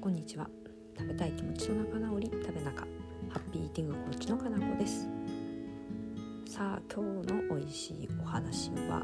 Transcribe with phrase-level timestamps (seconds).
[0.00, 0.48] こんにちは。
[0.96, 2.86] 食べたい気持ちの仲直り食べ仲ハ
[3.38, 5.08] ッピーイーティングコーチのかなこです。
[6.46, 9.02] さあ今日の美味しいお話は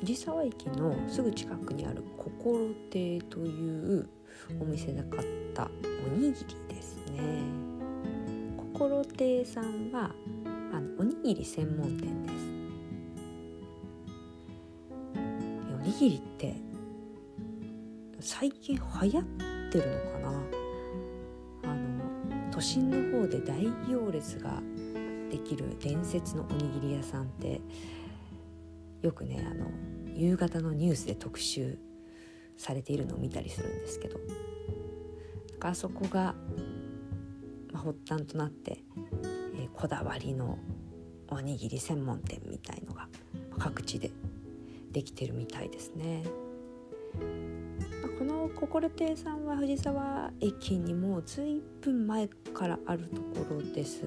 [0.00, 4.08] 藤沢駅のすぐ近くにある心亭という
[4.60, 5.70] お店で買った
[6.06, 7.42] おにぎりですね。
[8.56, 10.10] 心亭さんは
[10.72, 12.34] あのおにぎり専門店です。
[15.74, 16.73] おにぎりって
[18.26, 19.22] 最近流行っ
[19.70, 21.70] てるのかな？
[21.70, 24.62] あの都心の方で大行列が
[25.30, 27.60] できる伝説のおにぎり屋さんって
[29.02, 29.66] よくねあの
[30.16, 31.78] 夕方のニュースで特集
[32.56, 34.18] されているのを見たりするんですけど
[35.60, 36.34] あそこが、
[37.72, 38.84] まあ、発端となって、
[39.54, 40.58] えー、こだわりの
[41.28, 43.06] おにぎり専門店みたいのが
[43.58, 44.10] 各地で
[44.92, 46.24] できてるみたいですね。
[48.44, 54.02] の心亭さんは藤沢駅にもう随分前からあるところです。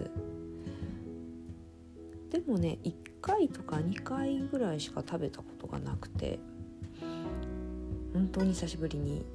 [2.29, 6.39] でもね1回とか2回ぐらいしか食べたことがなくて
[8.13, 9.25] 本当に久しぶりに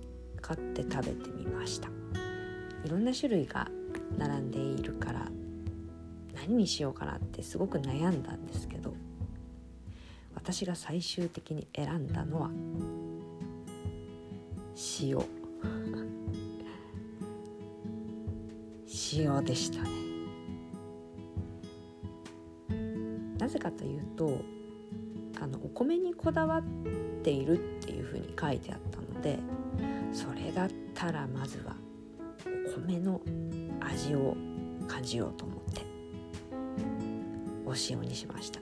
[0.41, 1.89] 買って食べてみました。
[2.85, 3.69] いろんな種類が
[4.17, 5.29] 並んでいるから
[6.33, 8.95] 何にしようかなってすごく悩んだんですけど
[10.35, 12.51] 私が最終的に選んだのは
[15.01, 15.19] 塩。
[19.15, 19.91] 塩でしたね。
[23.39, 24.41] なぜかというと
[25.41, 26.63] あのお米にこだわっ
[27.23, 29.39] ているっていうふうに書いてあったので
[30.13, 31.75] それだったらまずは
[32.77, 33.21] お米の
[33.81, 34.37] 味を
[34.87, 35.83] 感じようと思って
[37.67, 38.61] お塩にしました。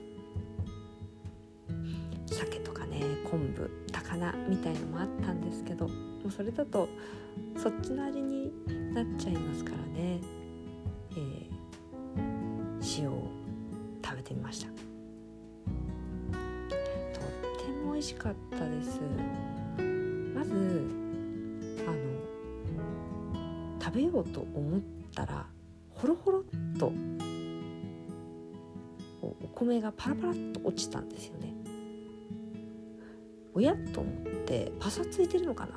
[2.27, 3.69] 鮭とかね昆布
[4.11, 5.93] 高菜みたいのもあったんですけども
[6.25, 6.89] うそれだと
[7.55, 8.51] そっちの味に
[8.93, 10.19] なっちゃいますからね、
[11.11, 13.29] えー、塩を
[14.03, 14.67] 食べてみました。
[14.67, 14.75] とっ
[17.57, 18.99] ても美味しかったです。
[20.35, 20.89] まず
[21.87, 21.95] あの
[23.81, 24.81] 食べようと思っ
[25.15, 25.47] たら
[25.89, 26.43] ほろほろっ
[26.77, 26.91] と
[29.21, 31.60] お米がパラパラっと落ちたんですよね。
[33.53, 34.13] おやと思っ
[34.45, 35.73] てパサついてるのかな？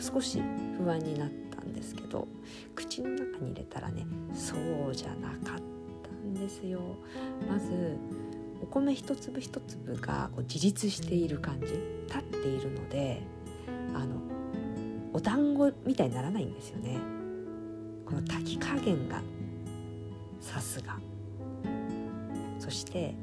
[0.00, 0.42] 少し
[0.78, 2.26] 不安になったんですけど
[2.74, 4.54] 口の中に入れたらねそ
[4.88, 5.38] うじゃなかっ
[6.02, 6.80] たんですよ。
[7.48, 7.96] まず
[8.62, 11.66] お米一粒一粒がこう自立している感じ
[12.06, 13.22] 立っているので
[13.94, 14.16] あの
[15.12, 16.98] お団子みたいにならないんですよね。
[18.06, 19.22] この炊き加減が
[20.40, 20.98] さすが。
[22.58, 23.14] そして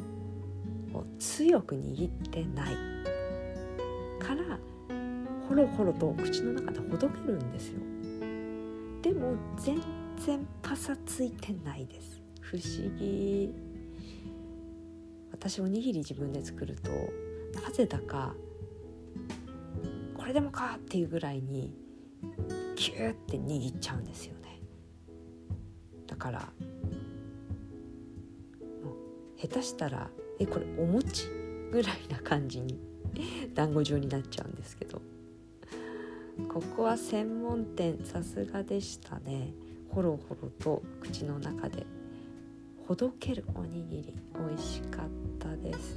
[0.94, 2.76] こう強く握ってない。
[4.22, 4.60] から
[5.50, 7.80] ほろほろと口の中でほどけるんですよ。
[9.02, 9.82] でも全
[10.26, 12.22] 然パサついてないです。
[12.42, 12.66] 不思
[13.00, 13.54] 議。
[15.32, 16.92] 私おにぎり自分で作ると
[17.60, 18.36] なぜだか
[20.16, 21.74] これでもかっていうぐらいに
[22.76, 24.60] キューって握っちゃうんですよね。
[26.06, 26.46] だからも
[29.36, 30.10] う下手したら
[30.40, 31.28] えこれお餅
[31.72, 32.91] ぐらいな感じに
[33.54, 35.02] 団子状になっちゃうんですけど。
[36.48, 39.54] ここは専門店さすがでしたね。
[39.90, 41.86] ほろほろと口の中で。
[42.88, 45.96] ほどけるおにぎり美味しかったです。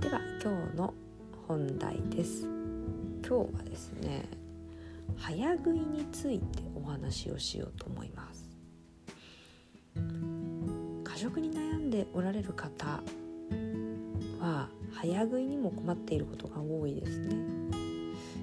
[0.00, 0.94] では今日の
[1.46, 2.46] 本題です。
[3.26, 4.28] 今日はですね
[5.16, 8.48] 早食いについてお話をしようと思います。
[11.04, 13.02] 過食に悩んでおられる方
[14.40, 17.36] は早食いにも困っていることが多いですね。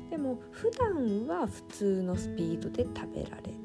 [0.10, 3.58] でも普段は普通のスピードで食べられる。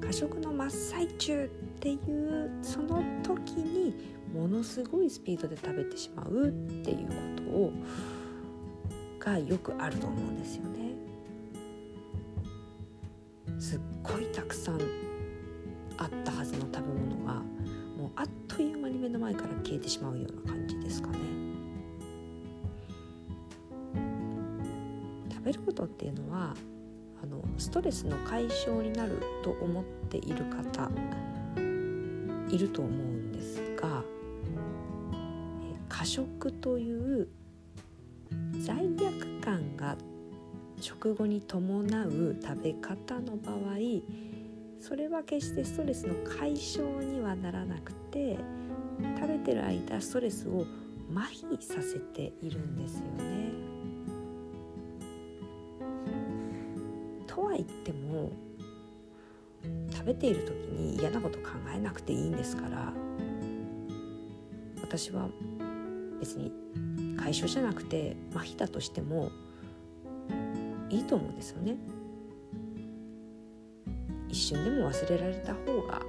[0.00, 1.48] 過食の真っ最中っ
[1.78, 3.94] ていうその時に
[4.34, 6.50] ものすごいスピードで食べてしまうっ
[6.82, 7.72] ていうことを
[9.20, 10.70] がよくあると思うんですよね。
[13.58, 14.80] すっごいたくさん
[15.96, 17.42] あったはずの食べ物が
[18.00, 21.18] もうあっという間に目の前から消えてしまうような感じですかね。
[25.30, 26.54] 食べることっていうのは
[27.22, 30.90] あのストレスの解消になると思っている方
[32.48, 34.02] いると思うんですが
[35.88, 37.28] 過食という
[38.60, 39.96] 罪悪感が
[40.80, 43.76] 食後に伴う食べ方の場合
[44.80, 48.38] それは決してストレスの解消にはならなくて
[49.16, 50.66] 食べてる間ストレスを
[51.14, 53.50] 麻痺させているんですよね。
[57.26, 58.32] とは言っても
[59.92, 62.92] 食べている時に嫌なこと考えなくていいんですから
[64.82, 65.28] 私は
[66.18, 66.50] 別に
[67.18, 69.30] 解消じゃなくて麻痺だとしても
[70.88, 71.76] いいと思うんですよね。
[74.40, 76.00] 一瞬でも忘れられた方が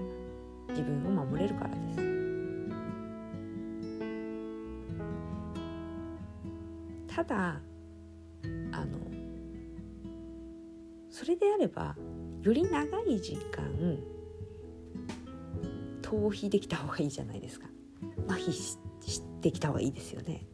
[0.70, 1.98] 自分を守れるからです。
[7.14, 7.62] ただ
[8.72, 8.98] あの
[11.10, 11.98] それであれば
[12.42, 14.00] より長い時間
[16.02, 17.68] 逃避できた方がいいじゃないですか
[18.30, 18.78] 麻痺し
[19.42, 20.48] てきた方がいいですよね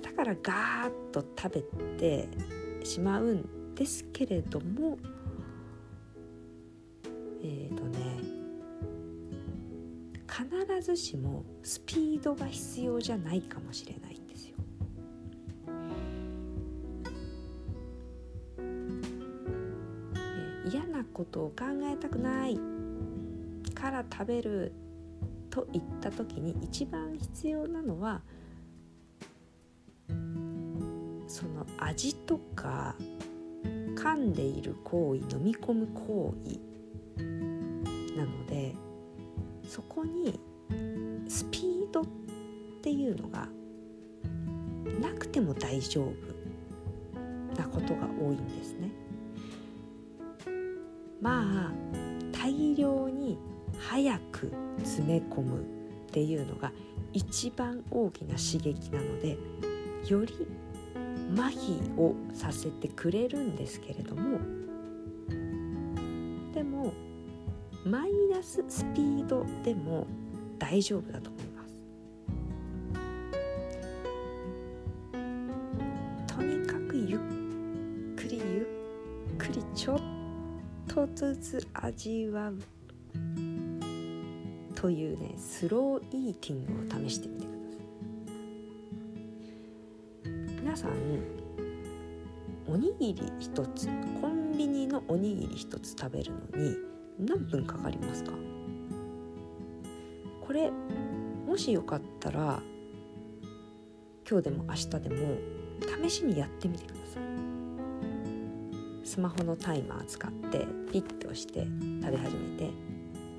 [0.00, 1.62] だからガーッと食べ
[1.98, 2.28] て
[2.82, 4.98] しまうんですけれども
[7.42, 8.44] えっ、ー、とね
[10.26, 14.56] 必ずしもスピードが必要じゃないかもしれないんですよ。
[20.70, 22.58] 嫌なことを考えたくない
[23.74, 24.72] から食べる
[25.50, 28.22] といった時に一番必要なのは
[31.28, 32.96] その味とか
[33.94, 36.58] 噛んでいる行為飲み込む行為
[38.16, 38.74] なので
[39.68, 40.40] そこに
[41.28, 42.04] スピードっ
[42.82, 43.48] ていうのが
[45.00, 48.90] なくても大丈夫なことが多いんですね。
[51.20, 51.72] まあ
[52.32, 53.38] 大量に
[53.78, 55.64] 早く詰め込むっ
[56.12, 56.72] ていうのが
[57.12, 59.38] 一番大きな刺激なので
[60.06, 60.46] より
[61.34, 64.38] 麻痺をさせてくれるんですけれども
[66.52, 66.92] でも
[67.84, 70.06] マイナススピードでも
[70.58, 71.74] 大丈夫だと思います。
[76.34, 77.18] とにかくゆっ
[78.16, 78.66] くりゆ
[79.34, 80.00] っくりちょっ
[80.86, 82.58] とずつ味わう
[84.74, 87.53] というねスローイーティングを試してみてください。
[90.74, 90.92] 皆さん
[92.66, 93.86] おにぎり1つ
[94.20, 96.74] コンビニのおにぎり1つ食べるのに
[97.16, 98.32] 何分かかりますか？
[100.44, 100.72] これ
[101.46, 102.60] もしよかったら
[104.28, 105.38] 今日でも明日でも
[106.08, 107.22] 試しにやってみてください。
[109.06, 111.68] スマホのタイマー使ってピッと押して
[112.02, 112.70] 食べ始めて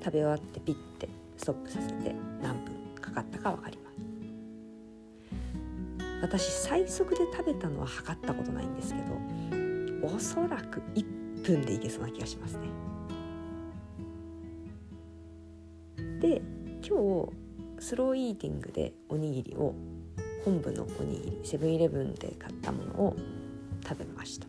[0.02, 3.75] 食べ終わってピッてストップさせて何分かかったか分かります。
[6.26, 12.66] 私最速で食べたのは測ったことないんですけどおそらく1分でいけそうな気がしますね。
[16.20, 16.42] で
[16.82, 17.28] 今
[17.78, 19.72] 日スローイーティングでおにぎりを
[20.44, 23.16] 本部のおにぎりセブンイレブンで買ったものを
[23.86, 24.48] 食べました。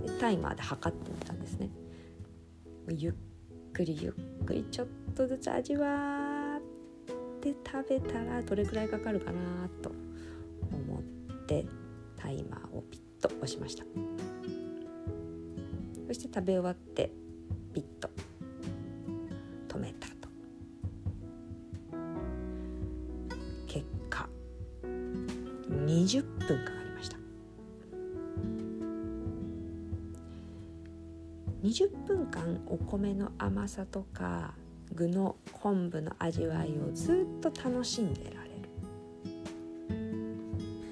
[0.00, 1.70] でタイマーで測ってみたんですね。
[2.88, 3.12] ゆっ
[3.72, 4.08] くりゆ
[4.42, 6.60] っくりちょっとずつ味わっ
[7.40, 9.99] て食べたらどれくらいかかるかなと。
[11.50, 11.66] て
[12.16, 13.82] タイマーをピッと押しました。
[16.06, 17.10] そして食べ終わって
[17.74, 18.08] ピッと
[19.68, 20.28] 止めたと。
[23.66, 24.28] 結果
[25.68, 27.16] 20分かかりました。
[31.64, 34.54] 20分間お米の甘さとか
[34.92, 38.39] 具の昆布の味わいをずっと楽しんでられる。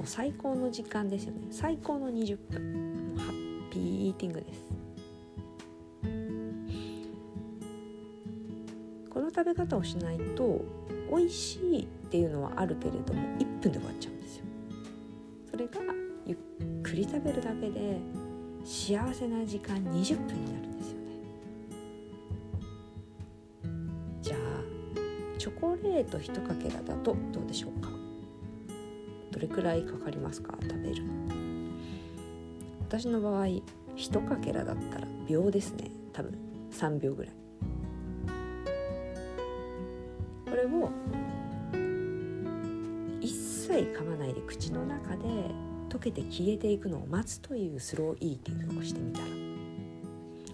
[0.08, 1.48] 最高の時間ですよね。
[1.50, 3.14] 最高の20分。
[3.18, 4.64] ハッピーイーティングです。
[9.10, 10.64] この食べ方をしないと
[11.14, 14.44] 美味しいっていうのはあるけれども1分で終わっちゃうんですよ。
[15.50, 15.80] それが
[16.24, 16.38] ゆっ
[16.82, 18.00] くり食べるだけで
[18.64, 21.10] 幸せな時間20分になるんですよね。
[24.22, 24.38] じゃあ
[25.38, 27.87] チョコレート1かけらだとどうでしょうか？
[29.38, 30.58] どれくらいかかりますか？
[30.60, 31.04] 食べる
[32.80, 33.44] 私の場合
[33.96, 35.92] 1かけらだったら秒ですね。
[36.12, 36.36] 多分。
[36.72, 37.34] 3秒ぐらい。
[40.50, 40.90] これを
[43.20, 45.22] 一切噛まないで口の中で
[45.88, 49.26] 溶けて消えていくのを待つというスローイーティングをしてみたら。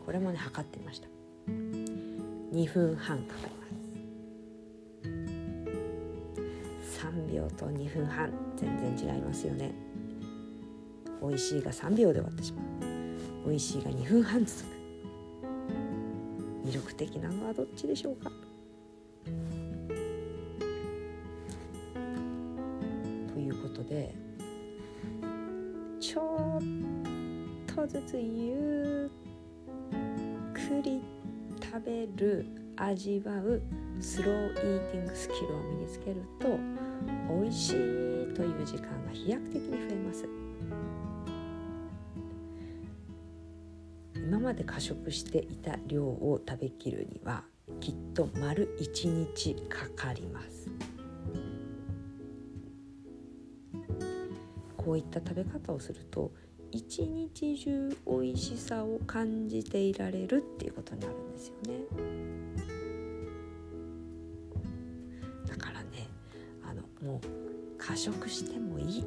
[0.05, 1.09] これもね測ってました。
[1.49, 3.65] 2分半かかりま
[6.85, 7.07] す。
[7.07, 8.31] 3秒と2分半。
[8.57, 9.73] 全然違いますよね。
[11.21, 12.65] 美味しいが3秒で終わってしまう。
[13.49, 14.75] 美味しいが2分半続く。
[16.67, 18.31] 魅力的なのはどっちでしょうか。
[23.33, 24.15] ということで
[26.01, 29.11] ちょっとずつゆ
[29.91, 31.03] っくり
[31.63, 32.47] 食べる
[32.77, 33.63] 味わう
[34.01, 36.59] スローイーティングスキルを身につけると
[37.29, 37.75] 美味しい
[38.35, 40.29] という時間が飛躍的に増えます。
[44.17, 47.45] 今まで過食していた量を食べきるには
[47.81, 50.69] きっと丸1日かかります。
[54.77, 56.33] こういった食べ方をすると
[56.71, 62.84] 一日中美味しさを感じていられるっていうことになるんですよね。
[67.05, 67.27] もう
[67.79, 69.05] 過食してもいい。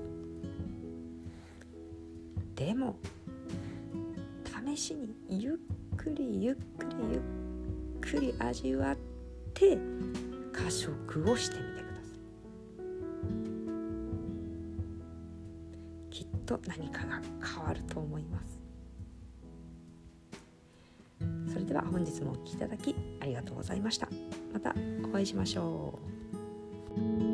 [2.55, 2.95] でも
[4.45, 5.57] 試しにゆっ
[5.95, 7.21] くりゆっくりゆっ
[8.01, 8.97] くり味わっ
[9.53, 9.77] て
[10.51, 12.13] 過食をしてみてくださ
[16.09, 16.11] い。
[16.11, 17.21] きっと何かが
[17.55, 18.59] 変わると思います。
[21.51, 24.07] それでは本日もお聴きいただきありがとうございました。
[24.53, 25.97] またお会いしましょ
[26.93, 27.26] う。